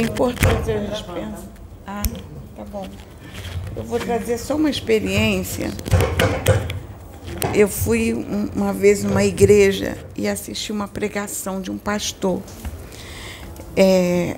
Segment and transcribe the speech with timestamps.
[0.00, 1.48] Importante a gente pensa.
[1.86, 2.02] Ah,
[2.56, 2.88] tá bom.
[3.76, 5.70] Eu vou trazer só uma experiência.
[7.54, 8.14] Eu fui
[8.56, 12.40] uma vez numa igreja e assisti uma pregação de um pastor.
[13.76, 14.36] É,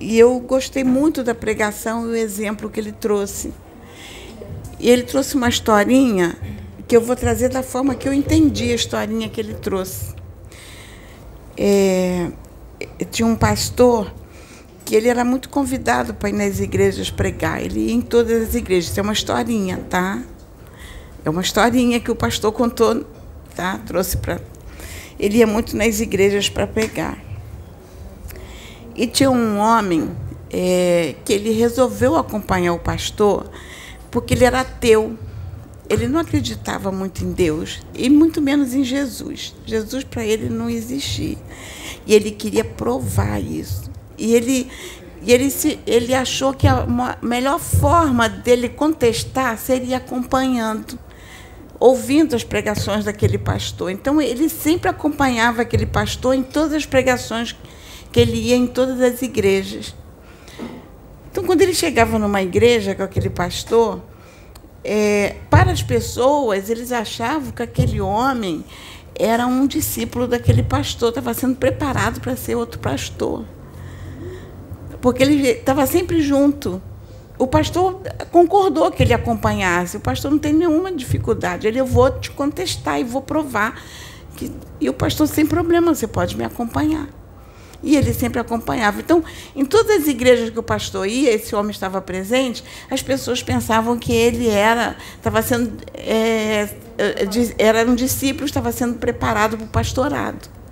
[0.00, 3.52] e eu gostei muito da pregação e o exemplo que ele trouxe.
[4.80, 6.36] E ele trouxe uma historinha
[6.88, 10.12] que eu vou trazer da forma que eu entendi a historinha que ele trouxe.
[11.56, 12.32] É,
[13.12, 14.12] tinha um pastor
[14.84, 17.62] que ele era muito convidado para ir nas igrejas pregar.
[17.62, 18.96] Ele ia em todas as igrejas.
[18.96, 20.22] É uma historinha, tá?
[21.24, 23.04] É uma historinha que o pastor contou,
[23.56, 23.78] tá?
[23.86, 24.40] Trouxe para.
[25.18, 27.18] Ele ia muito nas igrejas para pregar.
[28.94, 30.10] E tinha um homem
[30.50, 33.50] é, que ele resolveu acompanhar o pastor
[34.10, 35.18] porque ele era ateu.
[35.90, 39.54] Ele não acreditava muito em Deus e muito menos em Jesus.
[39.66, 41.36] Jesus para ele não existia.
[42.06, 43.90] E ele queria provar isso.
[44.16, 44.70] E ele,
[45.22, 46.86] e ele, se, ele achou que a
[47.22, 50.98] melhor forma dele contestar seria acompanhando,
[51.80, 53.90] ouvindo as pregações daquele pastor.
[53.90, 57.56] Então, ele sempre acompanhava aquele pastor em todas as pregações
[58.12, 59.94] que ele ia em todas as igrejas.
[61.30, 64.00] Então, quando ele chegava numa igreja com aquele pastor,
[64.84, 68.64] é, para as pessoas, eles achavam que aquele homem
[69.18, 73.44] era um discípulo daquele pastor, estava sendo preparado para ser outro pastor.
[75.04, 76.80] Porque ele estava sempre junto.
[77.38, 78.00] O pastor
[78.32, 79.98] concordou que ele acompanhasse.
[79.98, 81.66] O pastor não tem nenhuma dificuldade.
[81.66, 83.82] Ele, eu vou te contestar e vou provar.
[84.34, 84.50] Que...
[84.80, 87.06] E o pastor, sem problema, você pode me acompanhar.
[87.82, 88.98] E ele sempre acompanhava.
[88.98, 89.22] Então,
[89.54, 93.98] em todas as igrejas que o pastor ia, esse homem estava presente, as pessoas pensavam
[93.98, 96.66] que ele era, estava sendo, é,
[97.58, 100.63] era um discípulo, estava sendo preparado para o pastorado.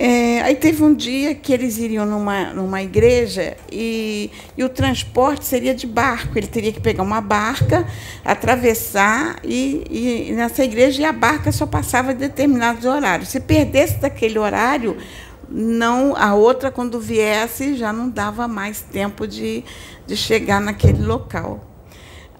[0.00, 5.44] É, aí teve um dia que eles iriam numa, numa igreja e, e o transporte
[5.44, 6.38] seria de barco.
[6.38, 7.84] Ele teria que pegar uma barca,
[8.24, 13.30] atravessar e, e nessa igreja e a barca só passava em determinados horários.
[13.30, 14.96] Se perdesse daquele horário,
[15.50, 19.64] não a outra quando viesse já não dava mais tempo de,
[20.06, 21.67] de chegar naquele local.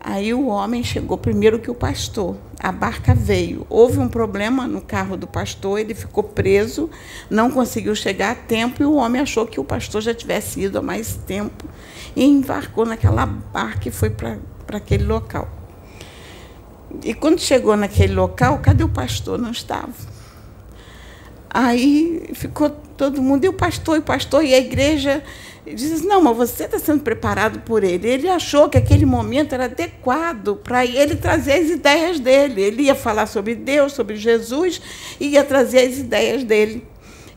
[0.01, 2.37] Aí o homem chegou primeiro que o pastor.
[2.61, 3.67] A barca veio.
[3.69, 6.91] Houve um problema no carro do pastor, ele ficou preso,
[7.29, 10.79] não conseguiu chegar a tempo e o homem achou que o pastor já tivesse ido
[10.79, 11.65] há mais tempo
[12.17, 14.39] e embarcou naquela barca e foi para
[14.69, 15.49] aquele local.
[17.05, 19.39] E quando chegou naquele local, cadê o pastor?
[19.39, 19.93] Não estava.
[21.51, 25.23] Aí ficou todo mundo, e o pastor, e o pastor, e a igreja
[25.65, 28.09] diz assim, não, mas você está sendo preparado por ele.
[28.09, 32.61] Ele achou que aquele momento era adequado para ele trazer as ideias dele.
[32.61, 34.81] Ele ia falar sobre Deus, sobre Jesus,
[35.21, 36.85] e ia trazer as ideias dele.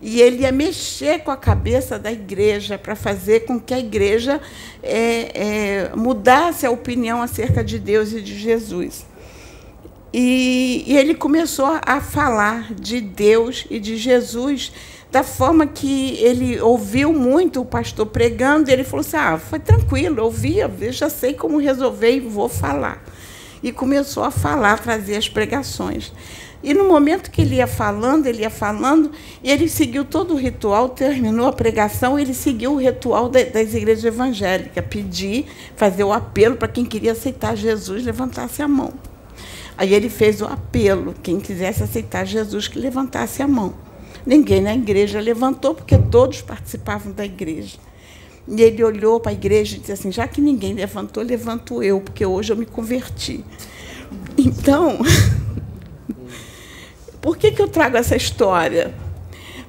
[0.02, 4.42] E ele ia mexer com a cabeça da igreja para fazer com que a igreja
[4.82, 9.06] é, é, mudasse a opinião acerca de Deus e de Jesus.
[10.14, 14.74] E, e ele começou a falar de Deus e de Jesus
[15.12, 20.24] da forma que ele ouviu muito o pastor pregando, ele falou assim: ah, foi tranquilo,
[20.24, 23.04] ouvia, eu já sei como resolver e vou falar.
[23.62, 26.12] E começou a falar, a trazer as pregações.
[26.64, 29.12] E no momento que ele ia falando, ele ia falando,
[29.44, 34.06] e ele seguiu todo o ritual, terminou a pregação, ele seguiu o ritual das igrejas
[34.06, 38.94] evangélicas, pedir, fazer o apelo para quem queria aceitar Jesus, levantasse a mão.
[39.76, 43.91] Aí ele fez o apelo, quem quisesse aceitar Jesus, que levantasse a mão.
[44.26, 47.78] Ninguém na igreja levantou, porque todos participavam da igreja.
[48.48, 52.02] E ele olhou para a igreja e disse assim: já que ninguém levantou, levanto eu,
[52.02, 53.44] porque hoje eu me converti.
[54.38, 55.00] Então,
[57.22, 58.94] por que, que eu trago essa história?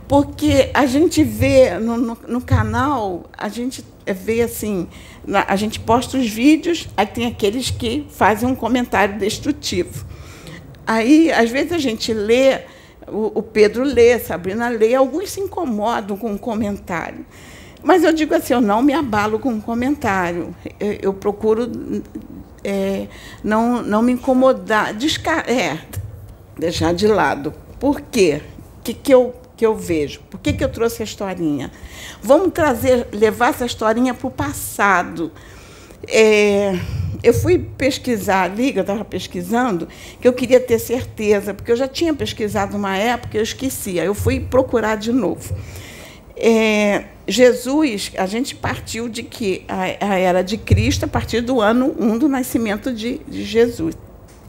[0.09, 4.89] Porque a gente vê no, no, no canal, a gente vê assim,
[5.49, 10.05] a gente posta os vídeos, aí tem aqueles que fazem um comentário destrutivo.
[10.87, 12.63] Aí, às vezes, a gente lê,
[13.09, 17.25] o, o Pedro lê, Sabrina lê, alguns se incomodam com o um comentário.
[17.83, 20.55] Mas eu digo assim, eu não me abalo com um comentário.
[20.79, 21.71] Eu, eu procuro
[22.63, 23.09] é,
[23.43, 24.95] não, não me incomodar,
[25.47, 25.79] é,
[26.57, 27.53] deixar de lado.
[27.81, 28.41] Por quê?
[28.79, 30.21] O que, que eu que eu vejo.
[30.29, 31.71] Por que, que eu trouxe a historinha?
[32.21, 35.31] Vamos trazer, levar essa historinha para o passado.
[36.09, 36.77] É,
[37.23, 39.87] eu fui pesquisar a liga, estava pesquisando,
[40.21, 44.05] que eu queria ter certeza, porque eu já tinha pesquisado uma época e eu esquecia.
[44.05, 45.55] Eu fui procurar de novo.
[46.37, 51.61] É, Jesus, a gente partiu de que a, a, era de Cristo a partir do
[51.61, 53.97] ano 1 do nascimento de, de Jesus.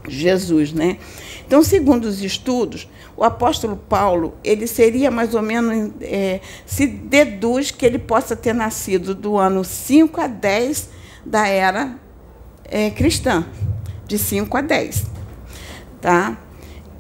[0.07, 0.97] Jesus, né?
[1.45, 7.69] Então, segundo os estudos, o apóstolo Paulo, ele seria mais ou menos, é, se deduz
[7.69, 10.89] que ele possa ter nascido do ano 5 a 10
[11.25, 11.95] da era
[12.65, 13.45] é, cristã,
[14.07, 15.05] de 5 a 10.
[16.01, 16.37] Tá?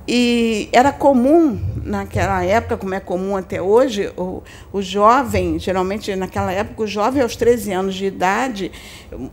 [0.05, 4.43] E era comum naquela época, como é comum até hoje, o,
[4.73, 8.69] o jovem, geralmente naquela época, o jovem aos 13 anos de idade,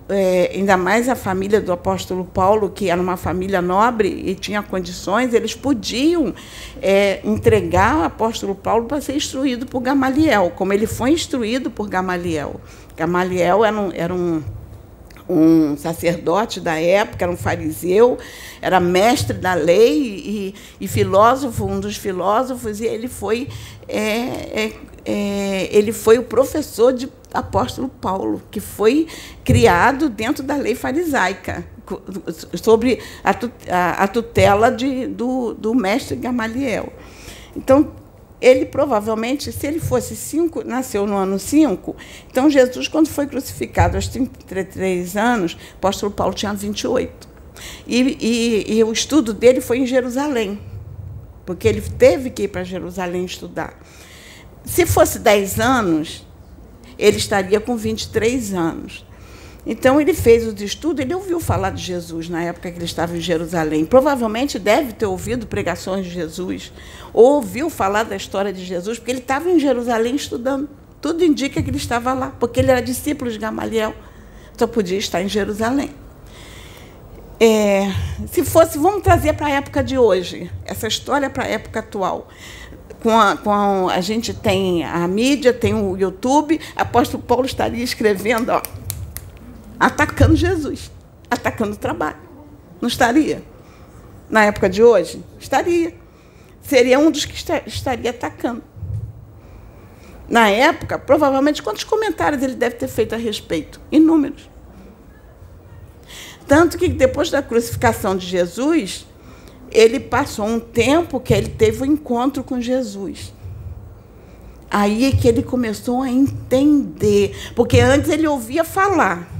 [0.08, 4.62] é, ainda mais a família do apóstolo Paulo, que era uma família nobre e tinha
[4.62, 6.32] condições, eles podiam
[6.80, 11.88] é, entregar o apóstolo Paulo para ser instruído por Gamaliel, como ele foi instruído por
[11.88, 12.60] Gamaliel.
[12.96, 14.40] Gamaliel era um, era um
[15.30, 18.18] um sacerdote da época, era um fariseu,
[18.60, 23.48] era mestre da lei e, e filósofo, um dos filósofos, e ele foi,
[23.88, 24.72] é, é,
[25.04, 29.06] é, ele foi o professor de apóstolo Paulo, que foi
[29.44, 31.64] criado dentro da lei farisaica,
[32.62, 36.92] sobre a, tutela de, do, do mestre Gamaliel.
[37.56, 37.90] Então,
[38.40, 41.94] ele provavelmente, se ele fosse cinco, nasceu no ano 5,
[42.30, 47.28] então Jesus, quando foi crucificado aos 33 anos, o apóstolo Paulo tinha 28.
[47.86, 50.58] E, e, e o estudo dele foi em Jerusalém,
[51.44, 53.78] porque ele teve que ir para Jerusalém estudar.
[54.64, 56.26] Se fosse 10 anos,
[56.98, 59.04] ele estaria com 23 anos.
[59.66, 63.16] Então ele fez os estudos, ele ouviu falar de Jesus na época que ele estava
[63.16, 63.84] em Jerusalém.
[63.84, 66.72] Provavelmente deve ter ouvido pregações de Jesus,
[67.12, 70.68] ou ouviu falar da história de Jesus, porque ele estava em Jerusalém estudando.
[71.00, 73.94] Tudo indica que ele estava lá, porque ele era discípulo de Gamaliel,
[74.56, 75.90] só podia estar em Jerusalém.
[77.38, 77.90] É,
[78.30, 82.28] se fosse, vamos trazer para a época de hoje, essa história para a época atual.
[83.02, 87.82] Com a, com a, a gente tem a mídia, tem o YouTube, apóstolo Paulo estaria
[87.82, 88.60] escrevendo, ó,
[89.80, 90.90] atacando Jesus,
[91.30, 92.20] atacando o trabalho.
[92.82, 93.42] Não estaria?
[94.28, 95.24] Na época de hoje?
[95.38, 95.94] Estaria.
[96.60, 97.34] Seria um dos que
[97.66, 98.62] estaria atacando.
[100.28, 103.80] Na época, provavelmente, quantos comentários ele deve ter feito a respeito?
[103.90, 104.48] Inúmeros.
[106.46, 109.06] Tanto que depois da crucificação de Jesus,
[109.72, 113.32] ele passou um tempo que ele teve um encontro com Jesus.
[114.70, 119.39] Aí é que ele começou a entender, porque antes ele ouvia falar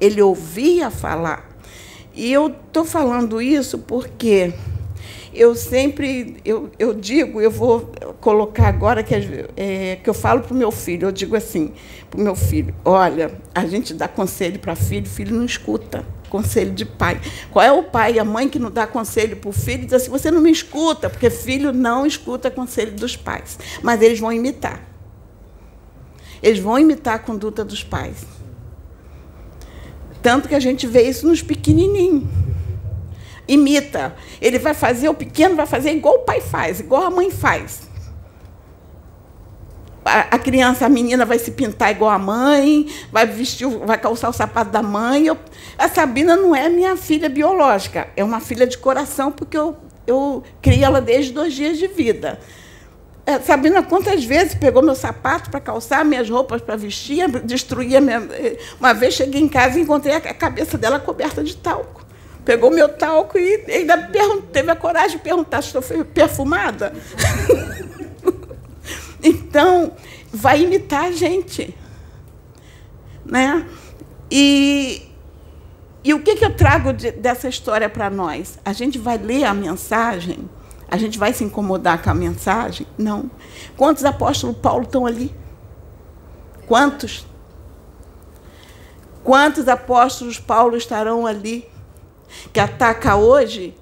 [0.00, 1.48] ele ouvia falar.
[2.14, 4.52] E eu estou falando isso porque
[5.32, 9.14] eu sempre eu, eu digo, eu vou colocar agora que,
[9.56, 11.72] é, que eu falo para o meu filho, eu digo assim
[12.10, 16.70] para o meu filho, olha, a gente dá conselho para filho, filho não escuta conselho
[16.70, 17.20] de pai.
[17.50, 19.94] Qual é o pai e a mãe que não dá conselho para o filho diz
[19.94, 24.32] assim, você não me escuta, porque filho não escuta conselho dos pais, mas eles vão
[24.32, 24.80] imitar.
[26.42, 28.39] Eles vão imitar a conduta dos pais.
[30.22, 32.24] Tanto que a gente vê isso nos pequenininhos.
[33.48, 34.14] Imita.
[34.40, 37.88] Ele vai fazer, o pequeno vai fazer igual o pai faz, igual a mãe faz.
[40.04, 44.32] A, criança, a menina vai se pintar igual a mãe, vai vestir, vai calçar o
[44.32, 45.26] sapato da mãe.
[45.26, 45.36] Eu,
[45.76, 49.76] a Sabina não é minha filha biológica, é uma filha de coração, porque eu,
[50.06, 52.40] eu criei ela desde dois dias de vida.
[53.30, 58.00] É, Sabina, quantas vezes pegou meu sapato para calçar, minhas roupas para vestir, destruía.
[58.00, 58.20] Minha...
[58.80, 62.04] Uma vez cheguei em casa e encontrei a cabeça dela coberta de talco.
[62.44, 64.10] Pegou meu talco e ainda
[64.52, 66.92] teve a coragem de perguntar se estou perfumada.
[69.22, 69.92] então,
[70.32, 71.72] vai imitar a gente.
[73.24, 73.64] Né?
[74.28, 75.08] E,
[76.02, 78.58] e o que, que eu trago de, dessa história para nós?
[78.64, 80.50] A gente vai ler a mensagem
[80.90, 82.86] a gente vai se incomodar com a mensagem?
[82.98, 83.30] Não.
[83.76, 85.32] Quantos apóstolos Paulo estão ali?
[86.66, 87.26] Quantos?
[89.22, 91.68] Quantos apóstolos Paulo estarão ali
[92.52, 93.74] que ataca hoje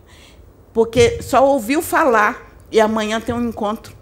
[0.75, 3.97] porque só ouviu falar e amanhã tem um encontro?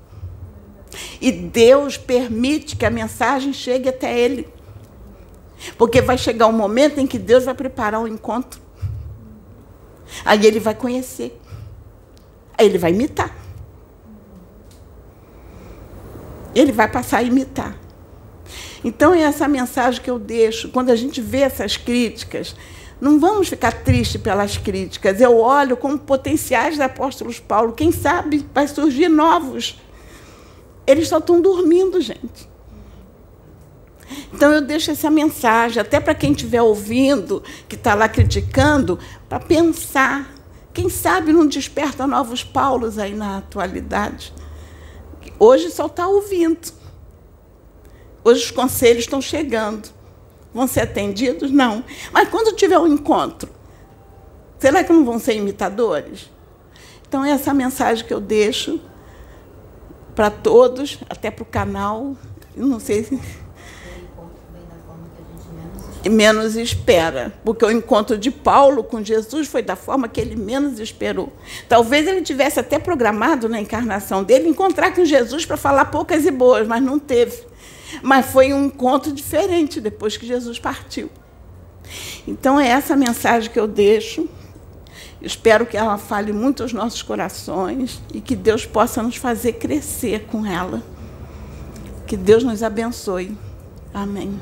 [1.20, 4.48] E Deus permite que a mensagem chegue até ele.
[5.78, 8.60] Porque vai chegar um momento em que Deus vai preparar um encontro.
[10.24, 11.40] Aí ele vai conhecer.
[12.58, 13.34] Aí ele vai imitar.
[16.54, 17.76] Ele vai passar a imitar.
[18.84, 20.70] Então, é essa mensagem que eu deixo.
[20.70, 22.54] Quando a gente vê essas críticas,
[23.00, 25.20] não vamos ficar tristes pelas críticas.
[25.20, 27.72] Eu olho como potenciais apóstolos Paulo.
[27.72, 29.78] Quem sabe vai surgir novos.
[30.86, 32.48] Eles só estão dormindo, gente.
[34.32, 38.98] Então eu deixo essa mensagem, até para quem estiver ouvindo, que está lá criticando,
[39.28, 40.35] para pensar
[40.76, 44.32] quem sabe não desperta novos Paulos aí na atualidade.
[45.38, 46.72] Hoje só está ouvindo.
[48.22, 49.88] Hoje os conselhos estão chegando.
[50.54, 51.50] Vão ser atendidos?
[51.50, 51.82] Não.
[52.12, 53.56] Mas quando tiver um encontro,
[54.58, 56.30] Será que não vão ser imitadores?
[57.06, 58.80] Então, é essa mensagem que eu deixo
[60.14, 62.16] para todos, até para o canal.
[62.56, 63.20] Não sei se
[66.08, 70.78] menos espera, porque o encontro de Paulo com Jesus foi da forma que ele menos
[70.78, 71.32] esperou.
[71.68, 76.30] Talvez ele tivesse até programado na encarnação dele encontrar com Jesus para falar poucas e
[76.30, 77.44] boas, mas não teve.
[78.02, 81.10] Mas foi um encontro diferente depois que Jesus partiu.
[82.26, 84.28] Então é essa mensagem que eu deixo.
[85.20, 90.26] Espero que ela fale muito aos nossos corações e que Deus possa nos fazer crescer
[90.30, 90.82] com ela.
[92.06, 93.36] Que Deus nos abençoe.
[93.92, 94.38] Amém.